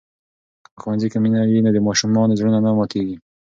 [0.63, 3.17] که په ښوونځي کې مینه وي نو د ماشومانو زړونه نه ماتېږي.